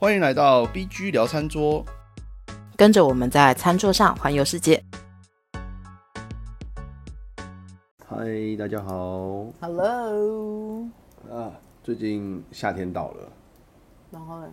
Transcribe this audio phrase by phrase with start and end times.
[0.00, 1.84] 欢迎来到 BG 聊餐桌。
[2.76, 4.80] 跟着我们在餐桌上环游世界。
[8.06, 8.16] 嗨，
[8.56, 10.86] 大家好 Hello，
[11.28, 11.50] 啊！
[11.82, 13.32] 最近夏天到了，
[14.12, 14.46] 然后呢？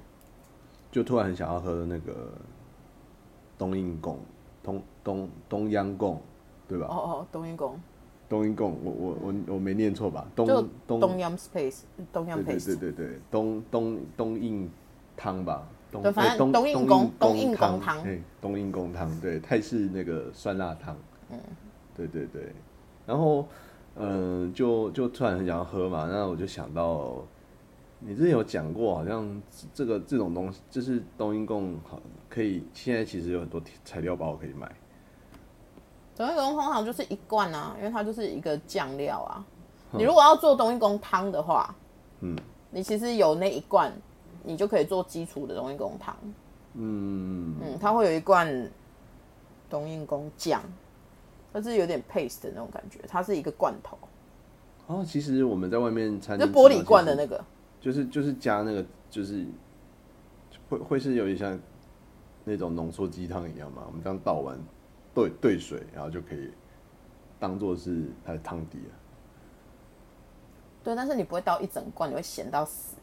[0.91, 2.33] 就突然很想要喝那个
[3.55, 4.17] 冬阴功，
[4.63, 6.19] 东东东央贡，
[6.67, 6.87] 对吧？
[6.89, 7.79] 哦哦，冬阴功，
[8.27, 10.25] 冬阴功，我我我我没念错吧？
[10.35, 11.81] 东就东东阳 space，
[12.11, 14.67] 东阳对对 paste，对对对，东东东印
[15.15, 18.01] 汤吧，东对反正冬阴功冬阴功汤。
[18.03, 20.95] 哎，冬阴功汤，对，泰式那个酸辣汤，
[21.29, 21.39] 嗯，
[21.95, 22.51] 对对对，
[23.05, 23.47] 然后
[23.95, 27.15] 嗯、就就突然很想要喝嘛，那我就想到
[27.99, 29.41] 你之前有讲过，好像
[29.73, 34.69] 这个这种东西，就是冬阴功，好可以现在其实有很多材料包可以买，
[36.15, 39.45] 冬阴功通常就是一罐啊，因为它就是一个酱料啊。
[39.91, 41.73] 你如果要做冬阴功汤的话，
[42.19, 42.37] 嗯。
[42.71, 43.89] 你其实有那一罐，
[44.45, 46.15] 你就可以做基础的冬阴功汤。
[46.73, 48.69] 嗯，嗯，它会有一罐
[49.69, 50.61] 冬阴功酱，
[51.53, 53.97] 它是有点 paste 的那种感觉，它是一个罐头，
[54.87, 57.43] 哦，其实我们在外面餐厅就玻璃罐的那个。
[57.81, 59.45] 就是就是加那个，就是
[60.69, 61.59] 会会是有点像
[62.43, 63.83] 那种浓缩鸡汤一样嘛？
[63.85, 64.57] 我们这样倒完
[65.13, 66.51] 兑兑水，然后就可以
[67.39, 68.95] 当做是它的汤底了。
[70.83, 72.95] 对，但是你不会倒一整罐，你会咸到死。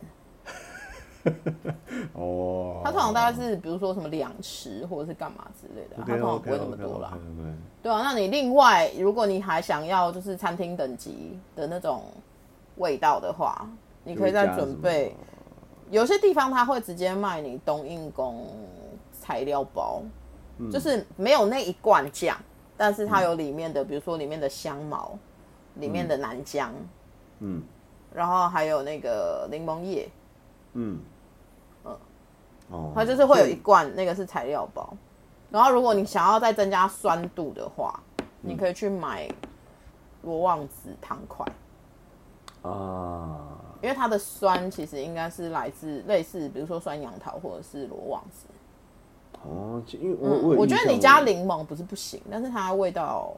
[2.15, 7.17] 哦，它通常大概是比如说什么两匙或者是干嘛之类的，它通常不会那么多啦。
[7.83, 12.05] 对啊，那你另外如果你还想要就是餐厅等级的那种
[12.77, 13.67] 味道的话，
[14.05, 15.15] 你可以再准备。
[15.91, 18.47] 有些地方它会直接卖你冬阴功
[19.13, 20.03] 材料包，
[20.71, 22.37] 就是没有那一罐酱，
[22.77, 25.19] 但是它有里面的，比如说里面的香茅，
[25.75, 26.73] 里面的南姜，
[27.41, 27.63] 嗯。
[28.15, 30.07] 然后还有那个柠檬叶，
[30.75, 31.01] 嗯嗯
[32.71, 34.93] 哦，它就是会有一罐那个是材料包。
[35.51, 38.01] 然后如果你想要再增加酸度的话，
[38.41, 39.29] 你可以去买
[40.23, 41.47] 罗望子糖块。
[42.63, 48.47] 啊，因为它的酸其实应该是来自类似，比如说酸杨桃或者是罗望子。
[49.43, 53.35] 哦，因为我嗯，我我觉得你加柠檬不是不行，但是它味道，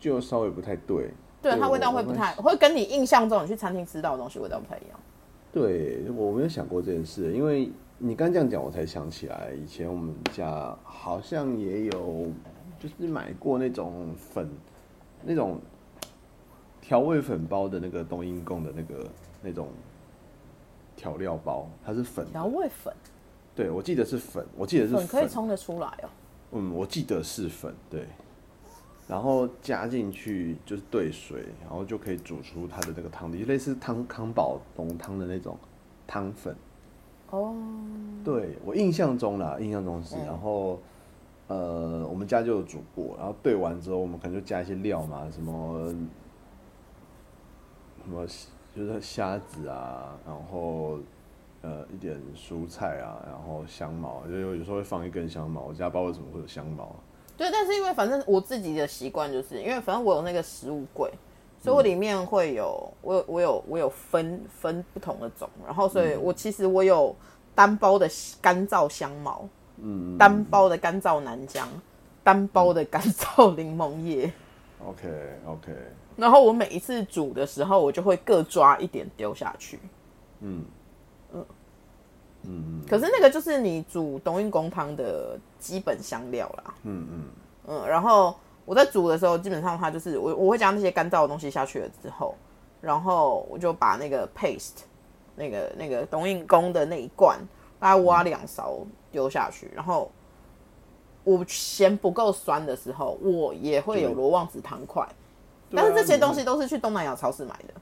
[0.00, 1.12] 就稍微不太对。
[1.42, 4.98] 对它味道会不太，会跟你印象中你去餐厅吃到的东西味道不太一样。
[5.52, 12.26] 对，我没有想过这件事，因为你刚这样讲，我才想起来，以前我们家好像也有，
[12.78, 14.50] 就是买过那种粉，
[15.22, 15.60] 那种
[16.80, 19.06] 调味粉包的那个冬阴功的那个
[19.40, 19.68] 那种
[20.96, 22.92] 调料包，它是粉，调味粉，
[23.54, 26.08] 对我记得是粉，我记得是粉可以冲得出来哦。
[26.52, 28.06] 嗯，我记得是粉，对。
[29.06, 35.56] 然后加进去就是兑水，然后就可以煮出它的那个汤底，类似汤康宝浓汤的那种
[36.06, 36.56] 汤粉。
[37.30, 37.54] 哦，
[38.24, 40.78] 对我印象中啦，印象中是，然后
[41.48, 45.94] 呃，我们家就有煮过，然后兑完之后，我们可能就加一些料嘛，什么
[48.02, 48.26] 什么
[48.74, 50.98] 就是虾子啊，然后
[51.62, 56.94] 呃一点蔬菜啊，然后香茅，就有有时候会放一根香茅，我家不知道为什么会有香茅。
[57.36, 61.10] 对，但是因为反正我自己的习惯就是，因为反正我有那个食物柜，
[61.64, 67.16] 所以我里面会有我有我有我有分分不同的种，然后所以我其实我有
[67.54, 68.06] 单包的
[68.42, 69.48] 干燥香茅，
[69.78, 70.18] 嗯。
[70.18, 71.66] 单包的干燥南姜，
[72.22, 74.30] 单包的干燥柠檬叶。
[74.86, 75.08] ，OK
[75.46, 75.72] OK，
[76.16, 79.80] 然后我每一次煮的时候，我就会各抓一点丢下去。
[80.40, 80.62] 嗯
[81.32, 82.82] 嗯。
[82.86, 86.74] 可是那个就是你煮冬阴功汤的基本香料啦。
[86.82, 87.24] 嗯嗯。
[87.68, 92.34] 嗯，然后我在煮的时候，基本上它就是我我会加那些干燥的东西下去了之后，
[92.80, 94.82] 然后我就把那个 paste
[95.36, 97.38] 那个那个冬阴功的那一罐，
[97.78, 98.78] 大概挖两勺
[99.10, 100.10] 丢下去，然后
[101.24, 105.06] 我嫌不够酸的时候，我也会有罗旺子糖块，
[105.74, 107.74] 但是这些东西都是去东南亚超市买的。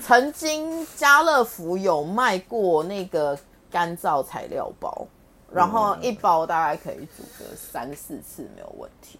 [0.00, 3.36] 曾经家乐福有卖过那个
[3.70, 5.06] 干燥材料包，
[5.52, 9.18] 然后一包大概可以煮个三四次没有问题。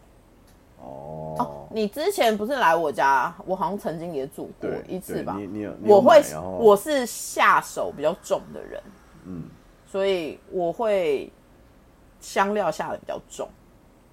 [0.81, 6.21] 哦哦，你之前不是来我家，我好像曾经也煮过一次吧你你有我会
[6.59, 8.83] 我是下手比较重的人，
[9.27, 9.45] 嗯
[9.87, 11.31] 所以我会
[12.21, 13.49] 香料下的比较重。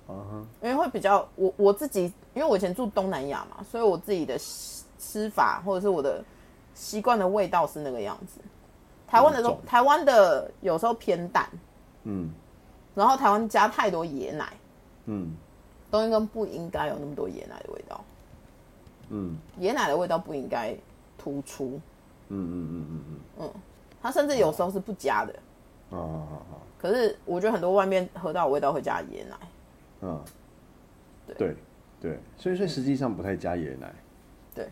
[0.07, 6.23] 啊哈因为会比较我我自己，因为我以前住东南亚嘛，所以我自己的吃吃法或者是我的
[6.73, 8.39] 习惯的味道是那个样子。
[9.07, 11.49] 台湾的都重台湾的有时候偏淡，
[12.03, 12.31] 嗯。
[12.95, 14.53] 然后台湾加太多椰奶，
[15.05, 15.35] 嗯。
[15.91, 18.03] 冬阴功不应该有那么多椰奶的味道，
[19.09, 19.37] 嗯。
[19.59, 20.75] 椰奶的味道不应该
[21.17, 21.79] 突出。
[22.27, 23.53] 嗯嗯嗯嗯嗯，嗯。
[24.01, 25.35] 它甚至有时候是不加的。
[25.89, 26.27] 哦，
[26.79, 29.37] 可是我觉得很多外面喝到的味道会加椰奶。
[30.01, 30.21] 嗯，
[31.37, 31.55] 对。
[32.01, 33.93] 对，所以所以实际上不太加椰奶。
[34.55, 34.69] 对，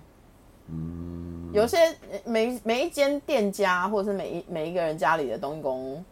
[0.68, 1.78] 嗯，有些
[2.24, 6.06] 每每一间店家或者是每一每一个人家里的东工，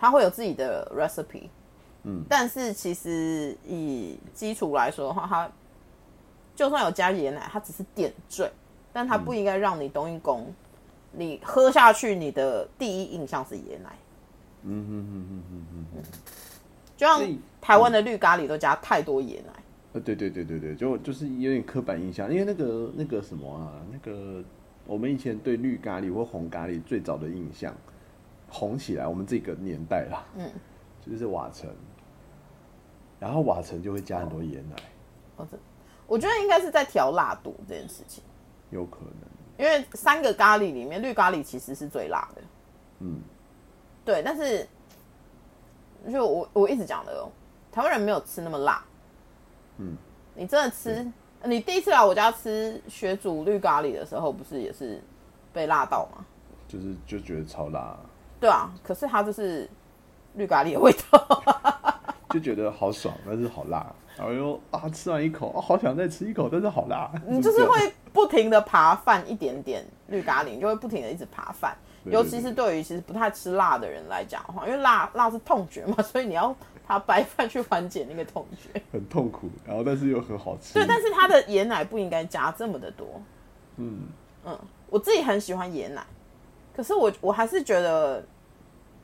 [0.00, 1.48] 他会有自己的 recipe。
[2.04, 5.52] 嗯，但是其实以基础来说的话，它
[6.56, 8.50] 就算有加椰奶，它只是点缀，
[8.90, 10.50] 但它不应该让你冬阴功，
[11.12, 13.90] 你喝下去你的第一印象是椰奶。
[14.62, 16.02] 嗯哼哼哼哼哼哼，
[16.96, 17.22] 就像
[17.60, 19.52] 台湾的绿咖喱都加太多椰奶。
[19.92, 24.42] 呃，对对对对对，就就是有点刻板印象，因为那个那个什么啊，那个
[24.86, 27.74] 我们以前对绿咖喱或红咖喱最早的印象，
[28.50, 30.50] 红起来我们这个年代啦，嗯，
[31.00, 31.70] 就是瓦城，
[33.18, 34.76] 然后瓦城就会加很多椰奶，
[35.36, 35.56] 哦，这
[36.06, 38.22] 我觉得应该是在调辣度这件事情，
[38.70, 42.42] 有可能，因为三个咖喱里面绿咖喱其实是最辣的，
[42.98, 43.20] 嗯，
[44.04, 44.68] 对，但是
[46.10, 47.30] 就我我一直讲的哦，
[47.70, 48.84] 台湾人没有吃那么辣，
[49.78, 49.96] 嗯，
[50.34, 51.08] 你真的吃，
[51.44, 55.00] 你第一次来我家吃学煮绿咖喱的时候，不是也是
[55.52, 56.26] 被辣到吗？
[56.66, 57.98] 就是就觉得超辣，
[58.40, 59.68] 对啊，可是它就是
[60.34, 61.42] 绿咖喱的味道，
[62.30, 71.76] 就觉得好爽，但是好辣，然后又啊吃完一口，啊好想再吃一口，但是好辣，你 就是会不停的扒饭一点点绿咖喱，你就会不停的一直扒饭。
[72.04, 72.78] 尤其是对。
[72.78, 76.56] 于其实不太吃辣的人来讲的话，因为辣辣是痛觉嘛， 所以你要
[76.86, 78.80] 扒白饭去缓解那个痛觉。
[78.90, 83.06] 很痛苦，然后但是又很好吃，对，但是它的椰奶不应该加这么的多。
[83.76, 84.08] 嗯，
[84.46, 84.58] 嗯，
[84.88, 86.02] 我自己很喜欢椰奶，
[86.74, 88.24] 可是我我还是觉得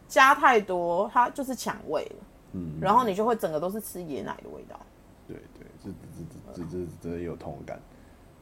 [0.08, 2.16] 加太多，它就是抢味了。
[2.52, 4.80] 嗯，然后你就会整个都是吃椰奶的味道。
[5.26, 6.24] 对对，这这
[6.54, 7.78] 这这这这这有同感。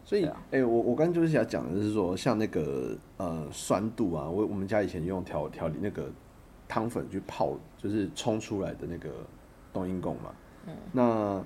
[0.05, 6.11] 所以，对哎、啊我我刚刚就是想讲的是说，像那个呃酸度啊，我我们家以前用调调理那个
[6.69, 9.11] 汤粉去泡，就是冲出来的那个
[9.73, 10.35] 冬阴功嘛。
[10.67, 10.75] 嗯。
[10.93, 11.43] 那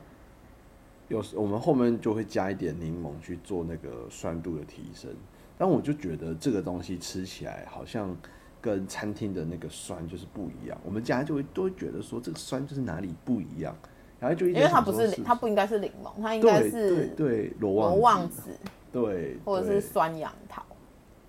[1.07, 5.11] 有时我们后面就会加一点柠檬去做那个酸度的提升，
[5.59, 8.17] 但我就觉得这个东西吃起来好像
[8.61, 10.79] 跟餐厅的那个酸就是不一样。
[10.85, 13.77] 我们家就会都会觉得说这个酸就是哪里不一样，
[14.21, 18.53] 然后就一直因为它不是它不应该是柠檬，它应该是对是对罗望子
[18.93, 20.63] 对，或者是酸杨桃。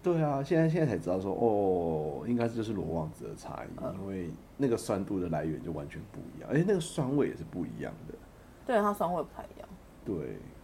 [0.02, 8.14] 对啊，现在现在才知道说哦，应该是就是罗望子的差异，嗯因为那个酸度的来源就完全不一样，而且那个酸味也是不一样的。
[8.66, 9.68] 对，它酸味不太一样。
[10.06, 10.16] 对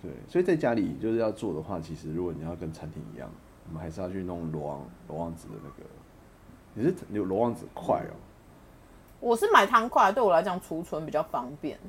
[0.02, 3.30] 对，所以在家里就是要做的话，其实如果你要跟餐厅一样，
[3.68, 5.90] 我们还是要去弄罗王罗望子的那个，
[6.74, 8.14] 你是有罗旺子块哦。
[9.20, 11.80] 我是买汤块，对我来讲储存比较方便，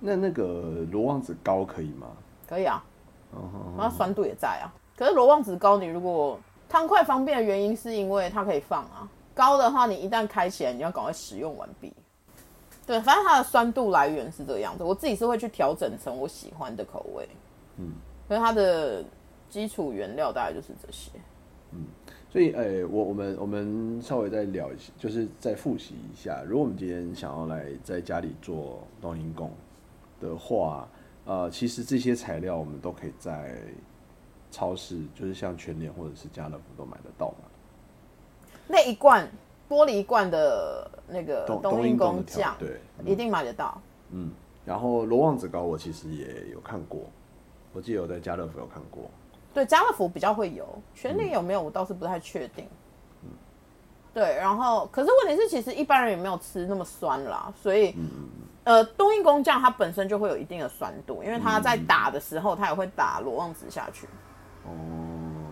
[0.00, 2.08] 那那个罗旺子膏可以吗？
[2.48, 2.82] 可以啊，
[3.34, 4.72] 嗯哼然后酸度也在啊。
[4.96, 6.38] 可是罗旺子膏，你如果
[6.68, 11.92] 汤块方便的原因是因为它可以放啊，膏的话你一旦开起来，你要赶快使用完毕。
[12.84, 17.28] 对，反正它的酸度来源是这个样子，我自己是会去调整成我喜欢的口味。
[17.76, 17.92] 嗯，
[18.26, 19.04] 所以它的
[19.52, 21.10] 基础原料大概就是这些。
[21.72, 21.84] 嗯
[22.30, 26.42] 所以，诶、我我们我们稍微再聊一下，就是再复习一下。
[26.48, 29.50] 如果我们今天想要来在家里做冬阴功
[30.18, 30.88] 的话，
[31.26, 33.58] 呃，其实这些材料我们都可以在
[34.50, 37.44] 超市，就是像全联或者是家乐福都买得到嘛。
[38.66, 39.30] 那一罐
[39.68, 43.78] 玻璃罐的那个冬冬阴功酱，对，一定买得到。
[44.10, 44.30] 嗯，
[44.64, 47.02] 然后罗望子膏我其实也有看过，
[47.74, 49.10] 我记得我在家乐福有看过。
[49.54, 52.66] 对，家乐福比较会有，全联有没有我倒是不太确定。
[54.14, 57.94] 对，然后可是问题是，其实一般人也没有吃那么酸啦，所以，
[58.64, 64.06] 呃，冬阴功酱它本身就会有一定的酸度，因为它在打的时候，它也会打罗望子下去，
[64.66, 64.70] 哦，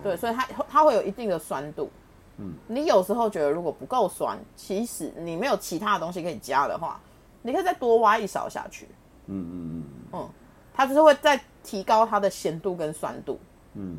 [0.03, 1.89] 对，所以它它会有一定的酸度。
[2.37, 6.99] 嗯，你有时候觉得如果不够酸，其实你没有其他的东西可以加的话，
[7.41, 8.87] 你可以再多挖一勺下去，
[9.25, 10.29] 嗯嗯嗯
[10.71, 13.39] 它就是会再提高它的咸度跟酸度。
[13.73, 13.97] 嗯，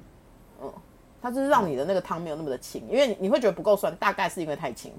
[1.21, 4.93] 它就是让你的那个汤没有那么的清，因为你你会觉得不够酸，大概是因为太清。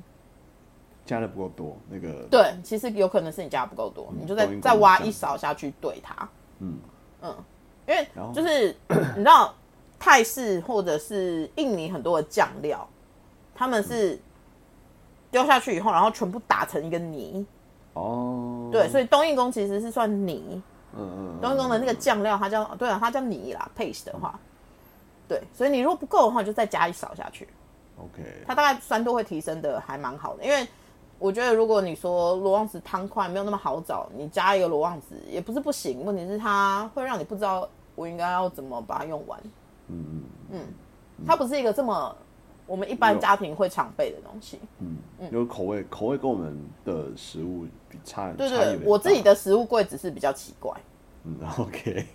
[1.05, 6.27] 加的不够多，那个对，其实有可能是你加的不够多，你就再再挖一勺下去兑它。
[6.59, 6.77] 嗯
[7.21, 7.35] 嗯，
[7.85, 9.53] 因为就是 你知道
[9.99, 12.87] 泰式或者是印尼很多的酱料，
[13.53, 14.17] 他们是
[15.29, 17.45] 丢下去以后，然后全部打成一个泥。
[17.95, 20.61] 哦，对，所以冬阴功其实是算泥。
[20.95, 24.39] 嗯嗯冬阴功的那个酱料，它叫对啊，它叫泥啦，paste 的话，
[25.33, 27.47] 对，所以你如果不够的话，你就再加一勺下去。
[27.97, 30.67] ，OK，它大概酸度会提升的还蛮好的，因为
[31.17, 39.39] 我觉得如果你说罗旺子汤块没有那么好找，你加一个罗旺子也不是不行，问题是它会让你不知道我应该要怎么把它用完。
[39.87, 40.21] 嗯
[40.51, 40.61] 嗯
[41.25, 42.15] 它不是一个这么
[42.67, 44.59] 我们一般家庭会常备的东西。
[44.77, 48.31] 嗯嗯，有口味，口味跟我们的食物比差。
[48.33, 50.71] 对对，我自己的食物柜只是比较奇怪。
[51.23, 52.05] 嗯，OK。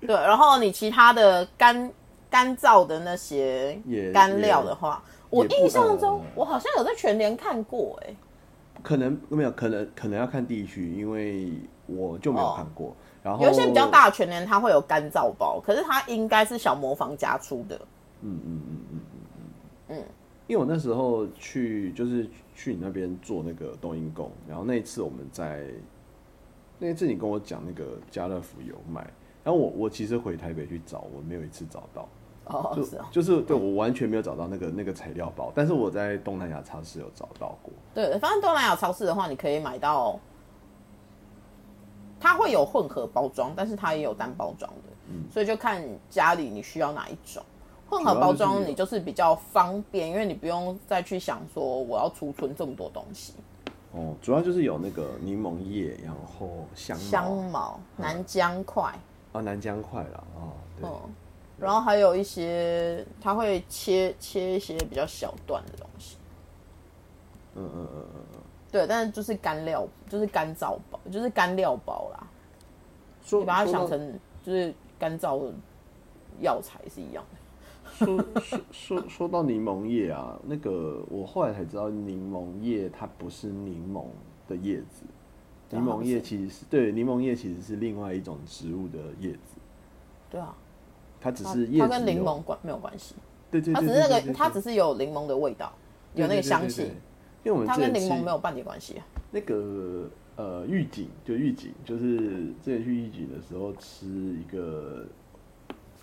[0.00, 1.92] 对，然后你其他的干
[2.30, 3.78] 干燥的那些
[4.12, 8.14] 干料的话，我印象中我好像有在全联看过，哎，
[8.82, 11.52] 可能没有，可能可能要看地区，因为
[11.86, 12.94] 我就没有看过。
[13.22, 17.76] 然后有一些比较大的全联，它会有干燥包，可是它应该是小磨坊家出的。
[18.22, 20.04] 嗯嗯嗯嗯嗯嗯，
[20.46, 25.64] 因为我那时候去就是去你那边做那个冬阴功，然后那一次我们在
[26.78, 29.04] 那一次你跟我讲那个家乐福有卖，
[29.48, 32.06] 然后我我其实回台北去找，我没有一次找到。
[32.48, 37.72] 哦，就是就是对我完全没有找到那个那个材料包，但是我在东南亚超市有找到过。
[37.94, 40.20] 对，反正东南亚超市的话，你可以买到，
[42.20, 47.42] 它会有混合包装，但是它也有单包装的，嗯，所以就看家里你需要哪一种。
[47.88, 53.32] 混合包装你就是比较方便，因为你不用再去想说我要储存这么多东西。
[53.92, 58.92] 哦，主要就是有那个柠檬叶，然后香香茅、南姜块。
[59.38, 60.90] 啊，南疆块了哦，对。
[61.58, 66.16] 然后还有一些，它会切切一些比较小段的东西。
[67.56, 68.40] 嗯嗯嗯嗯嗯。
[68.70, 72.26] 对，但是就是干料，就是干燥包，就是干料包啦。
[73.30, 75.52] 你把它想成就是干燥的
[76.40, 77.38] 药材是一样的。
[78.06, 84.04] 说说说说到柠檬叶啊，那个我后来才知道，柠檬叶它不是柠檬
[84.48, 85.02] 的叶子，
[85.70, 89.38] 柠檬叶其实是对，柠檬叶其实是另外一种植物的叶子。
[90.30, 90.54] 对啊，
[91.20, 93.14] 它只是叶它跟柠檬关没有关系。
[93.50, 95.72] 对对，它只是那个，它只是有柠檬的味道，
[96.14, 96.82] 有那个香气。
[97.44, 99.00] 因为我们它跟柠檬没有半点关系。
[99.30, 102.18] 那个呃，预警就预警，就是
[102.62, 105.04] 之前去预警的时候吃一个。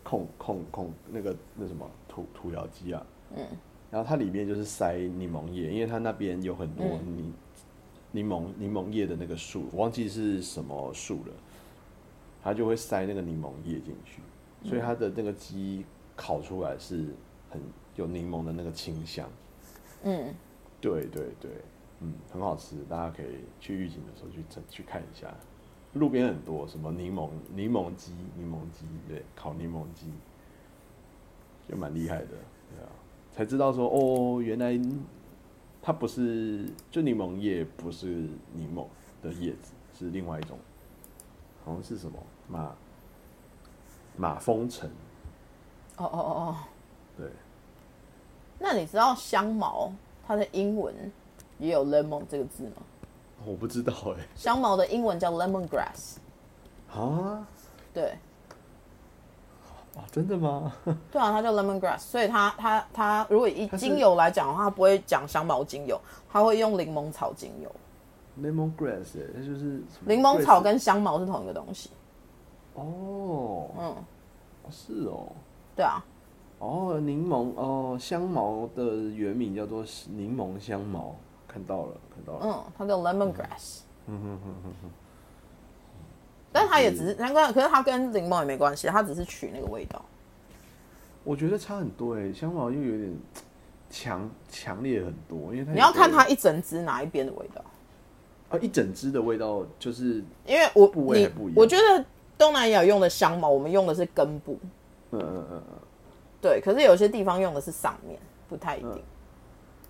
[0.07, 3.03] 控控控那个那什么土土窑鸡啊，
[3.35, 3.43] 嗯，
[3.89, 7.33] 然后它里面就是塞柠檬叶，因为它那边有很多柠
[8.15, 11.33] 柠檬柠檬叶的那个树，我忘记是什么树了，
[12.41, 14.21] 它就会塞那个柠檬叶进去，
[14.63, 17.07] 所以它的那个鸡烤出来是
[17.49, 17.61] 很
[17.97, 19.29] 有柠檬的那个清香，
[20.03, 20.33] 嗯，
[20.79, 21.51] 对对对，
[21.99, 25.35] 嗯，很好吃，大家可以去预警的时候去去看一下。
[25.93, 30.07] 路边很多什么柠檬柠檬鸡柠檬鸡对烤柠檬鸡，
[31.69, 32.89] 就蛮厉害的对啊，
[33.31, 34.77] 才知道说哦原来
[35.85, 38.07] 它不是就柠檬叶不是
[38.53, 38.87] 柠檬
[39.21, 40.57] 的叶子是另外一种，
[41.63, 42.75] 好像是什么马
[44.17, 44.89] 马蜂橙。
[45.97, 46.57] 哦哦哦哦，
[47.15, 47.29] 对。
[48.57, 49.93] 那你知道香茅
[50.25, 50.91] 它的英文
[51.59, 52.81] 也有 lemon 这个字吗？
[53.45, 56.15] 我不知道哎，香茅的英文叫 lemongrass。
[56.91, 57.47] 啊？
[57.93, 58.17] 对。
[59.95, 60.73] 哦，真的吗？
[61.11, 65.99] 对啊，它叫 lemongrass，所以它它它如果以精油来讲的话，它不会讲香茅精油，
[66.29, 67.71] 它会用柠檬草精油。
[68.41, 71.89] lemongrass，那就是柠檬草跟香茅是同一个东西。
[72.73, 73.69] 哦。
[73.79, 73.95] 嗯。
[74.69, 75.27] 是哦。
[75.75, 76.03] 对啊。
[76.59, 81.15] 哦，柠檬哦，香茅的原名叫做柠檬香茅。
[81.47, 82.39] 看到了，看到了。
[82.43, 83.79] 嗯，它叫 lemongrass。
[84.07, 84.89] 嗯哼哼哼哼。
[86.55, 90.01] 但它也只是难怪，可是它跟柠檬也没关系，它只是取那个味道。
[91.25, 93.13] 我觉得差很多哎，香茅又有点
[93.89, 97.61] 强强烈很多，因为它你要看它一整支哪一边的味道。
[98.47, 102.05] 啊，一整支的味道就是因为我你我觉得
[102.37, 104.57] 东南亚用的香茅，我们用的是根部。
[105.11, 105.79] 嗯嗯嗯嗯。
[106.41, 109.03] 对，可是有些地方用的是上面，不太一定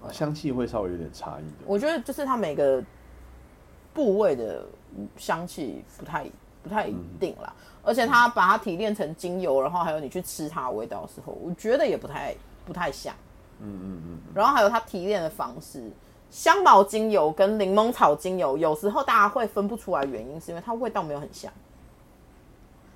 [0.02, 0.10] 啊。
[0.12, 2.82] 香气会稍微有点差异的，我觉得就是它每个
[3.94, 4.66] 部位的
[5.18, 6.26] 香气不太
[6.66, 7.54] 不太一定啦，
[7.84, 13.14] 而且它把它提炼成精油，然后还有你去吃它的味道的时候，我觉得也不太不太像。
[13.60, 14.20] 嗯嗯嗯。
[14.34, 15.84] 然后还有它提炼的方式，
[16.32, 21.54] 香茅精油跟柠檬草精油，有时候大家会分不出来，原因是因为它味道没有很像。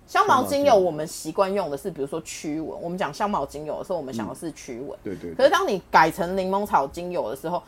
[0.08, 2.82] 香茅精油我们习惯用的是，比如说驱蚊。
[2.82, 4.98] 我们讲香茅精油的时候，我们想的是驱蚊。
[5.04, 5.36] 对对。
[5.36, 7.62] 可是当你改成柠檬草精油的时候，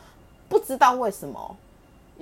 [0.48, 1.56] 不知道为什么，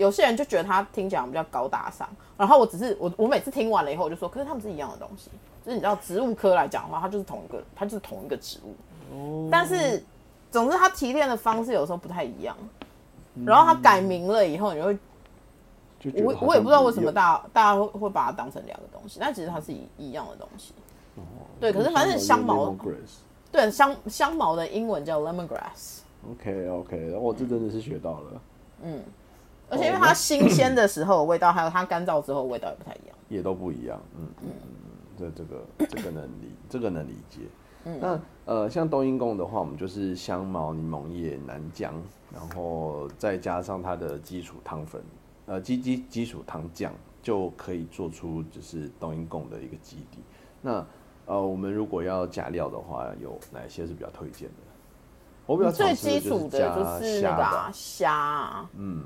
[0.01, 2.09] 有些人就觉得它听起来比较高大上。
[2.37, 5.31] 然后我只是我我每次听完了以后，我就说，可是它们是一样的东西。
[5.65, 8.75] 就是你知道，植物科来讲的话，它就是同一个，它就是同一个植物。
[9.15, 9.49] 哦。
[9.51, 10.03] 但是，
[10.51, 12.57] 总之它提炼的方式有时候不太一样。
[13.45, 14.99] 然后它改名了以后，你会。
[16.25, 20.73] 我我也不知道为什么大大家会会把它当成两个东西，但其实它是一一样的东西。
[21.17, 21.21] 哦，
[21.61, 22.75] 对，可是反正香茅，
[23.53, 25.99] 对香香茅的英文叫 lemongrass。
[26.31, 28.43] OK OK，我这真的是学到了。
[28.83, 29.03] 嗯，
[29.71, 34.01] 而且因为它新鲜的时候的味道，还有它干燥之后味道也不太一样，也都不一样。
[34.19, 34.71] 嗯嗯嗯，
[35.17, 37.41] 这这个这个能理这个能理解。
[37.99, 41.95] 那呃，像冬阴功的话，我们就是香茅、柠檬叶、南姜，
[42.31, 45.03] 然后再加上它的基础汤粉，
[45.47, 50.19] 呃，基基基础汤酱，就可以做出就是冬阴功的一个基底。
[50.61, 50.85] 那
[51.25, 54.55] 呃，我们如果要加料的话，有哪些是比较推荐的？
[55.47, 59.05] 我比较最基础的就是那个虾，嗯，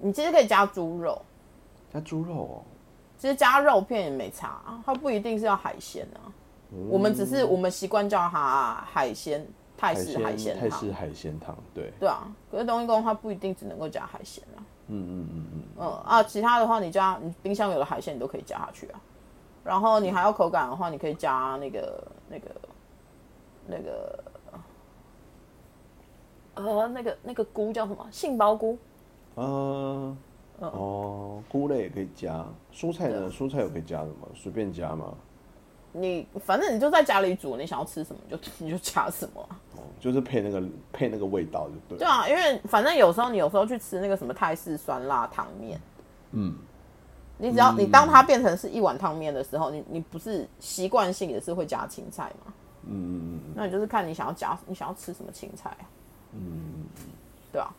[0.00, 1.20] 你其实可以加猪肉，
[1.92, 2.62] 加猪肉哦，
[3.18, 6.32] 其实加肉片也没差，它不一定是要海鲜啊。
[6.88, 12.26] 我们只是我们习惯叫它海鲜泰式海鲜泰式海鲜汤，对对啊。
[12.50, 14.62] 可是冬阴功它不一定只能够加海鲜啊。
[14.86, 19.00] 嗯嗯嗯嗯嗯啊，其他的话你加你冰箱有的海鲜你都可以加下去啊。
[19.62, 22.50] 然后你还要口感的话，你可以加那个那个
[23.66, 24.24] 那个
[26.54, 28.78] 呃那个那个菇叫什么杏鲍菇？
[29.36, 30.16] 嗯
[30.58, 33.30] 哦，菇类也可以加，蔬菜呢？
[33.30, 34.28] 蔬菜有可以加的吗？
[34.34, 35.14] 随便加吗？
[35.92, 39.40] 你反正你就在家里煮，你想要吃什么就 你就加什么。
[39.76, 41.98] 哦，就是配那个配那个味道就对。
[41.98, 45.80] 对啊，因为反正有时候你有时候去吃那个什么泰式酸辣汤面，
[46.32, 46.54] 嗯，
[47.38, 52.52] 你只要你当它变成是一碗汤面的时候，你你不是习惯性也是会加青菜吗？
[52.84, 53.52] 嗯嗯嗯。
[53.56, 55.88] 那你就是看你想要加你想要吃什么青菜啊？
[56.34, 56.84] 嗯。
[57.50, 57.74] 对啊，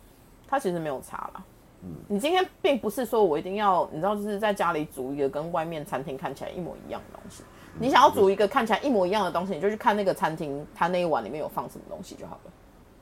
[0.52, 1.42] 它其实没有差啦。
[1.82, 1.88] 嗯。
[2.06, 7.42] 你今天并不是说我一定要你知道就是在家里煮一个跟外面餐厅看起来一模一样的东西。
[7.80, 12.52] 你想要煮一个看起来一模一样的东西，你就去看那个餐厅，它那一碗里面有放什么东西就好了，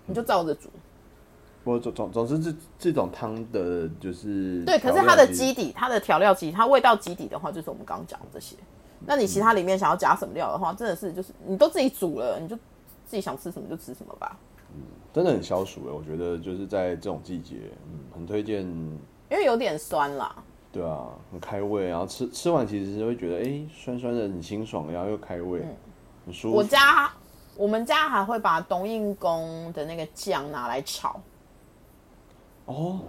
[0.06, 0.70] 你就照着煮。
[1.64, 8.54] 我总总总之这这种汤的，就是对，可是它的基底，它的调料基，它味道基底的话，就是我们刚刚讲的这些。
[9.04, 12.54] 那你其他里面想要加什么料的话，真的是就是你都自己煮了，你就
[13.04, 14.38] 自己想吃什么就吃什么吧。
[14.74, 18.62] 嗯，真的很消暑哎，我觉得就是在这种季节，嗯，很推荐。
[18.62, 20.34] 因为有点酸啦。
[20.72, 25.64] 对啊，很开胃，然后吃吃完其实是会觉得哎，酸酸的很清爽，然后又开胃，
[26.24, 26.56] 很舒服。
[26.56, 27.10] 我家
[27.56, 31.20] 我们家还会把冬阴功的那个酱拿来炒，
[32.66, 33.00] 哦，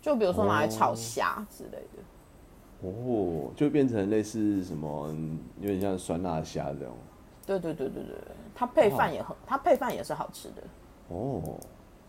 [0.00, 5.08] 就比如说拿来炒虾之类的，哦，就变成类似什么，
[5.60, 6.94] 有点像酸辣虾这样。
[7.44, 8.14] 对对对对对，
[8.54, 10.62] 它配饭也很，它配饭也是好吃的。
[11.08, 11.42] 哦，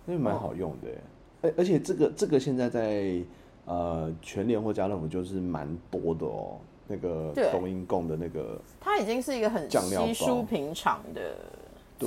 [0.06, 0.88] 那蛮好用的，
[1.42, 3.22] 而而且这个这个现在在。
[3.66, 11.34] 呃，全联或家乐福就是蛮多的哦，那个冬阴功的那个，它已经是一个很稀疏平常的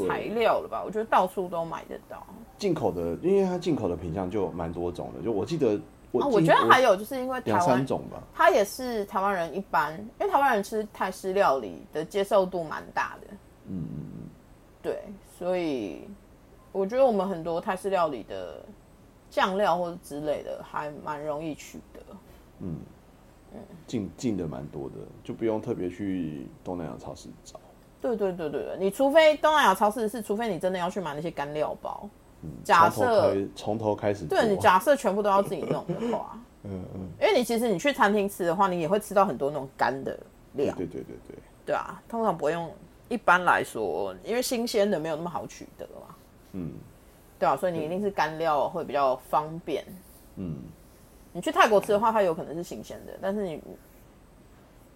[0.07, 0.83] 材料了吧？
[0.85, 2.27] 我觉得到处都买得到。
[2.59, 5.81] 进口的，因为它进口的品相就蛮多种的，就我记得，
[6.13, 13.26] 我我觉得还有就是因为两三种吧，它也是台湾人一般，因为台湾人吃泰式料理的接受度蛮大的，
[14.87, 15.03] 对，
[15.39, 16.09] 所以
[16.73, 18.65] 我觉得我们很多泰式料理的。
[19.29, 22.01] 酱料或者之类的还蛮容易取得，
[22.61, 22.77] 嗯
[23.53, 24.95] 嗯，进进的蛮多的，
[25.25, 27.59] 就不用特别去东南亚超市找。
[28.01, 32.09] 对对对对对，你除非东南亚超市是，除非你真的要去买那些干料包。
[32.43, 40.17] 嗯，假设从头开始，对你假设全部都要自己弄的话， 嗯嗯，因为你其实你去餐厅吃的话，你也会吃到很多那种干的
[40.53, 40.73] 料。
[40.77, 42.71] 对对对对，对啊，通常不会用。
[43.09, 46.15] 一般来说，因为新鲜的没有那么好取得嘛。
[46.53, 46.73] 嗯。
[47.39, 49.85] 对啊，所以你一定是干料会比较方便。
[50.37, 50.57] 嗯，
[51.35, 53.63] 你去泰国吃的话，它有可能是新鲜的，但是你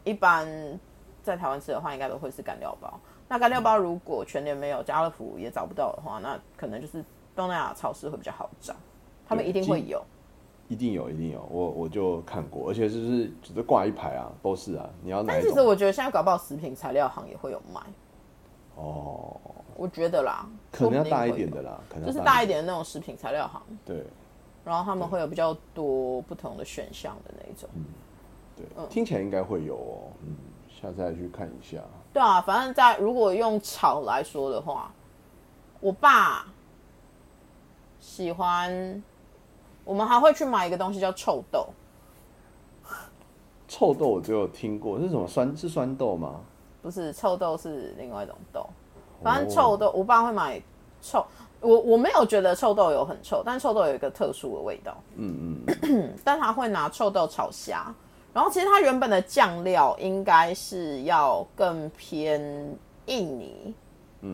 [0.05, 0.49] 一般
[1.23, 2.99] 在台湾吃的话，应该都会是干料包。
[3.29, 7.05] 那干料包如果全年没有，家乐福也找不到的话，那可能就是
[7.37, 8.75] 东南亚超市会比较好找，
[9.29, 10.03] 他们一定会有。
[10.69, 14.89] 一定有，一定有，我我就看过，而且就是只是挂一排啊，都是啊。
[15.03, 17.83] 你要但其实我觉得现在搞不好食品材料行也会有卖。
[18.81, 19.37] 哦。
[19.77, 23.63] 我觉得啦，可能要大一点的啦，可能就是大一点的那种食品材料行。
[23.85, 24.05] 对，
[24.63, 27.67] 然后他们会有比较多不同的选项的那种。
[27.75, 27.85] 嗯，
[28.57, 30.13] 对，听起来应该会有哦。
[30.23, 30.37] 嗯，
[30.69, 31.79] 下次再去看一下。
[32.13, 34.93] 对啊，反正在如果用炒来说的话，
[35.81, 36.47] 我爸
[37.99, 39.03] 喜欢，
[39.83, 41.69] 我们还会去买一个东西叫臭豆。
[43.67, 45.57] 臭豆我只有听过，是什么酸？
[45.57, 46.41] 是酸豆吗？
[46.83, 48.67] 不是，臭豆是另外一种豆。
[49.23, 50.61] 反正臭豆，我爸会买
[51.03, 51.25] 臭。
[51.61, 54.97] 我我没有觉得臭豆有很臭，但臭豆有一个特殊的味道。
[55.17, 56.15] 嗯嗯。
[56.25, 57.95] 但他会拿臭豆炒虾，
[58.33, 62.41] 然后其实它原本的酱料应该是要更偏
[63.05, 63.75] 印尼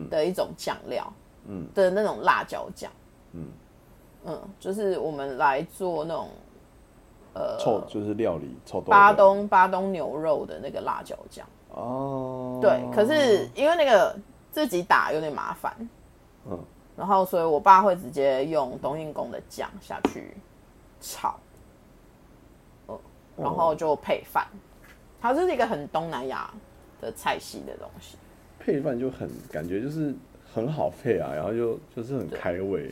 [0.08, 1.12] 的一种酱料，
[1.48, 2.92] 嗯的那种辣椒酱。
[3.32, 3.48] 嗯
[4.24, 6.28] 嗯，就是我们来做那种
[7.34, 8.86] 呃臭，就是料理臭豆。
[8.86, 11.44] 巴东巴东牛肉的那个辣椒酱。
[11.76, 12.58] 哦。
[12.60, 14.14] 对，可是因为那个。
[14.56, 15.76] 自己打有点麻烦，
[16.46, 16.58] 嗯，
[16.96, 20.34] 然后所以我爸会直接用冬阴功的酱下去
[20.98, 21.38] 炒，
[22.88, 22.98] 嗯，
[23.36, 24.46] 然后就配饭，
[25.20, 26.50] 它就是一个很东南亚
[27.02, 28.16] 的菜系的东西。
[28.58, 30.14] 配饭就很感觉就是
[30.54, 32.88] 很好配啊，然后就就是很开胃。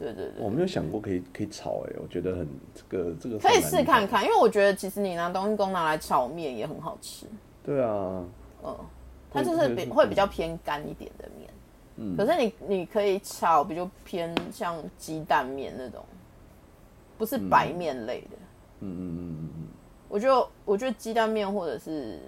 [0.00, 7.24] 对对对，我没有想过可以可以炒哎，我觉得很这个这个可以试看看，因为我觉得其实你拿冬阴功拿来炒面也很好吃。
[7.64, 8.24] 对啊，
[8.64, 8.76] 嗯，
[9.30, 11.50] 它就是比会比较偏干一点的面，
[11.96, 16.04] 嗯，可是你你可以炒比较偏像鸡蛋面那种，
[17.16, 18.36] 不是白面类的。
[18.80, 19.68] 嗯嗯嗯嗯嗯，
[20.08, 22.18] 我觉得我觉得鸡蛋面或者是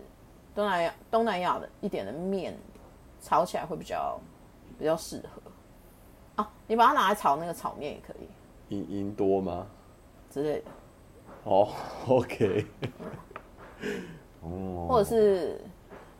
[0.54, 2.56] 东南亚东南亚的一点的面
[3.20, 4.20] 炒起来会比较
[4.78, 5.42] 比较适合。
[6.36, 8.28] 啊，你把它拿来炒那个炒面也可以，
[8.76, 9.66] 银银多吗？
[10.30, 10.64] 之类的。
[11.44, 11.68] 哦
[12.08, 12.66] ，OK。
[14.44, 14.86] 哦。
[14.88, 15.60] 或者是，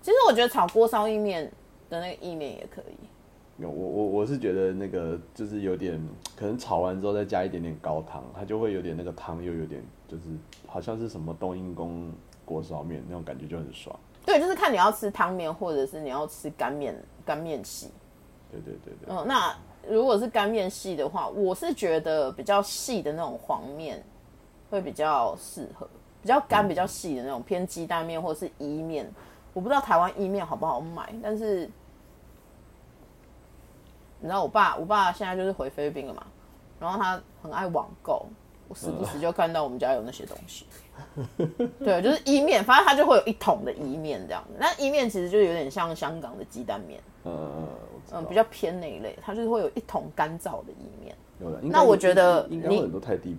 [0.01, 1.45] 其实我觉得炒锅烧意面
[1.89, 3.65] 的那个意面也可以。
[3.65, 6.01] 我我我是觉得那个就是有点，
[6.37, 10.25] 可能炒完之后再加一点点高汤，它就会有点那个汤又有点，就是
[10.67, 12.13] 好像是什么冬阴功
[12.45, 13.97] 锅烧面那种感觉就很爽。
[14.27, 17.91] 对，就是看你要吃汤面，或者是你要吃干面干面系。
[18.51, 19.15] 对对对对。
[19.15, 19.55] 嗯，那。
[19.87, 24.03] 如果是干面系的话，我是觉得比较细的那种黄面
[24.71, 25.87] 会比较适合，
[26.25, 29.07] 比较干、比较细的那种偏鸡蛋面或者是意面。
[29.53, 31.69] 我不知道台湾意面好不好买，但是
[34.21, 36.25] 你知道我爸，我爸现在就是回菲律宾了嘛，
[36.81, 38.25] 然后他很爱网购，
[38.69, 40.65] 我时不时就看到我们家有那些东西。
[41.79, 44.55] 对，就是意面，反正他就会有一桶的意面这样子。
[44.59, 46.99] 那意面其实就有点像香港的鸡蛋面。
[47.25, 47.69] 嗯嗯。
[48.13, 51.17] 嗯，比较偏那一类，它就是会有一桶干燥的意面。
[51.63, 53.39] 那我觉得你很多太低频。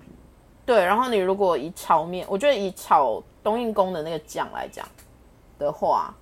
[0.66, 4.88] 对，然后你如果以炒面，我觉得以炒冬阴功的那个酱来讲
[5.60, 6.14] 的话，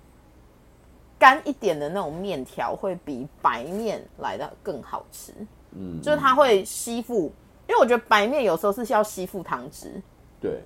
[1.18, 5.34] 干一点的那种面条会比白面来的更好吃。
[5.72, 7.32] 嗯，就是它会吸附，
[7.68, 10.02] 因为我觉得白面有时候是需要吸附汤汁。
[10.42, 10.62] 对。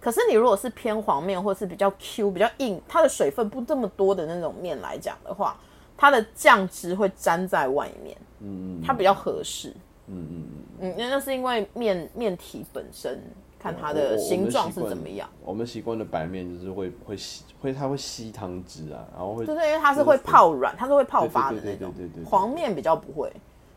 [0.00, 5.56] 可是你如果是偏黄面，或是比较 Q、比较硬，它的水分不这么多的那种面来讲的话。
[6.00, 9.74] 它的酱汁会粘在外面，嗯嗯，它比较合适，
[10.10, 10.44] 嗯嗯
[10.80, 13.20] 嗯，嗯，那是因为面面体本身
[13.58, 15.28] 看它的形状是怎么样。
[15.44, 21.92] 我们习惯的白面就是会会吸，会它会吸汤汁啊，然后会就是因为它是会泡软，它是会泡发的那种。
[21.96, 23.32] 对对对黄面比较不会，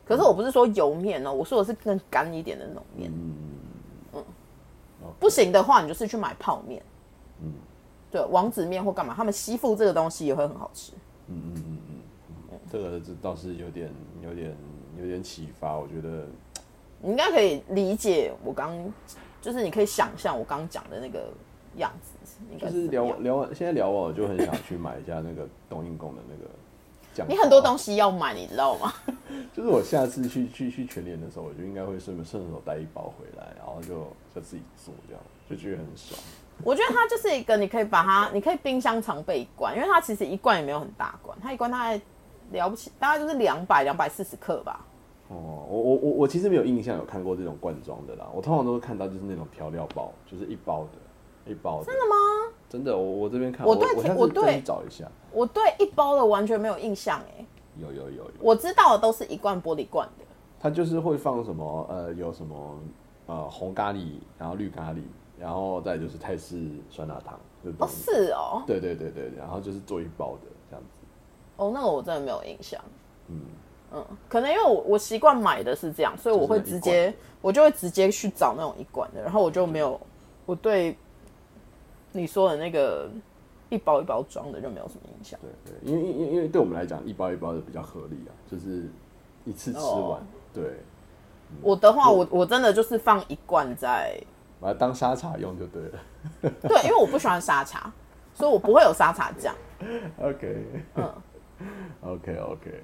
[0.06, 3.12] 可是我不是说油面哦，我说的是更干一点的那种面。
[3.12, 3.36] 嗯
[4.14, 4.24] 嗯
[5.04, 6.82] 嗯，不行的话，你就是去买泡面。
[7.42, 7.52] 嗯，
[8.12, 10.94] 对，王子面或干嘛，他们吸附这个东西也会很好吃。
[11.28, 12.60] 嗯嗯嗯嗯。
[12.72, 13.92] 这个这倒是有点
[14.22, 14.56] 有点
[15.02, 16.26] 有点启发，我觉得
[17.02, 18.78] 你应该可以理解我刚，
[19.42, 21.30] 就是你可以想象我刚讲的那个
[21.78, 22.18] 样子。
[22.60, 26.50] 就是聊聊完，现在聊完，我就很想去买一下那个冬阴功的那个
[27.14, 27.28] 酱。
[27.30, 28.94] 你很多东西要买，你知道吗？
[29.54, 36.20] 就是我下次去去去全联的时候，我就应该会顺顺手带一包回来，然后就就自己做，这样就觉得很爽。
[36.64, 42.02] 我觉得它就是一个，你可以把它，你可以冰箱常备一罐，因为它其实一罐也没有很大罐，它一罐大概。
[42.52, 44.86] 了不起，大概就是两百两百四十克吧。
[45.32, 48.28] 哦，我我我我其实没有印象有看过这种罐装的啦。
[48.34, 51.86] 我通常都是看到就是那种调料包，就是一包的，一包的。
[51.86, 52.16] 真的吗？
[52.68, 57.46] 真的，我我这边看，我对我对找一下，我对一包的完全没有印象哎。
[57.80, 60.26] 有有有有，我知道的都是一罐玻璃罐的。
[60.60, 62.80] 它就是会放什么呃，有什么
[63.28, 65.02] 呃红咖喱，然后绿咖喱，
[65.40, 67.40] 然后再就是泰式酸辣汤。
[67.80, 68.64] 哦，是哦。
[68.68, 71.00] 对对对对，然后就是做一包的这样子。
[71.56, 72.82] 哦，那个我真的没有印象。
[73.28, 73.40] 嗯
[73.94, 80.00] 嗯，可能因为我我习惯买的是这样，所以我会直接我就会直接去找那种一罐的，然后我就没有
[80.46, 80.98] 我对
[82.12, 83.10] 你说的那个
[83.70, 85.40] 一包一包装的就没有什么影响。
[85.42, 88.90] 对对，因为因因为对我们来讲，一包一包的比较合理啊，就是
[89.46, 90.22] 一次吃完。
[90.54, 90.64] 对，
[91.62, 94.18] 我的话，我我真的就是放一罐在，
[94.60, 96.00] 把它当沙茶用就对了。
[96.42, 97.92] 对，因为我不喜欢沙茶，
[98.34, 99.54] 所以我不会有沙茶酱。
[100.22, 101.14] OK，嗯。
[102.04, 102.84] OK OK，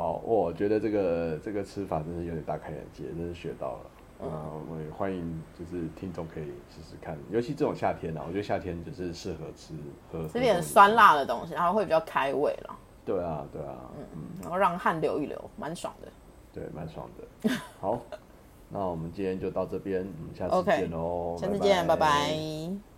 [0.00, 3.80] 好，我觉得这个这个吃法真是有点大开眼界，真是学到了。
[4.22, 4.30] 嗯，
[4.66, 9.74] 我们也欢迎就是听众可以试试看，尤其这种夏天啊，我觉得夏天就是适合吃
[10.10, 12.74] 喝吃点酸辣的东西，然后会比较开胃了。
[13.04, 13.76] 对啊，对啊，
[14.14, 16.08] 嗯，然后让汗流一流，蛮爽的。
[16.50, 17.50] 对，蛮爽的。
[17.78, 18.00] 好，
[18.70, 22.89] 那我们今天就到这边，我们下次见喽，下次见，拜拜。